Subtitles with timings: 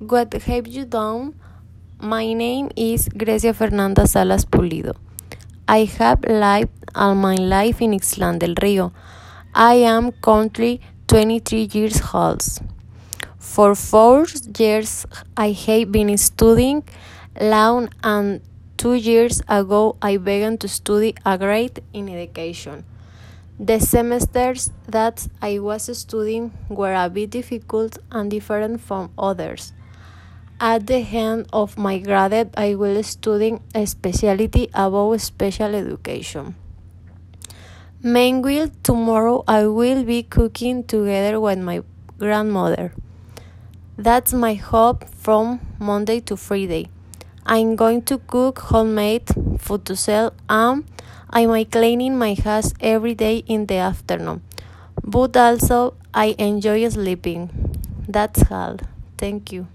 [0.00, 1.34] What have you done?
[2.00, 4.94] My name is Grecia Fernanda Salas Pulido.
[5.66, 8.92] I have lived all my life in Ixtlan del Rio.
[9.56, 12.44] I am currently 23 years old.
[13.40, 14.26] For four
[14.56, 15.04] years,
[15.36, 16.84] I have been studying
[17.40, 18.40] law, and
[18.76, 22.84] two years ago, I began to study a grade in education.
[23.58, 29.72] The semesters that I was studying were a bit difficult and different from others.
[30.60, 36.56] At the end of my grade, I will study a specialty about special education.
[38.02, 41.82] Meanwhile, tomorrow I will be cooking together with my
[42.18, 42.92] grandmother.
[43.96, 46.88] That's my hope from Monday to Friday.
[47.46, 49.28] I'm going to cook homemade
[49.58, 50.84] food to sell and
[51.30, 54.42] I might cleaning my house every day in the afternoon.
[55.04, 57.50] But also I enjoy sleeping.
[58.08, 58.78] That's all.
[59.16, 59.68] Thank you.